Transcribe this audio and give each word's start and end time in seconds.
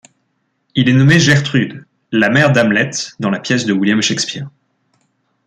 Il 0.73 0.89
est 0.89 0.93
nommé 0.95 1.19
Gertrude, 1.19 1.85
la 2.11 2.31
mère 2.31 2.51
d'Hamlet 2.51 2.89
dans 3.19 3.29
la 3.29 3.39
pièce 3.39 3.65
de 3.67 3.73
William 3.73 4.01
Shakespeare. 4.01 4.49